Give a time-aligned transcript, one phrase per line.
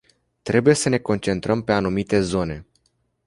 [0.41, 2.65] Trebuie să ne concentrăm pe anumite zone.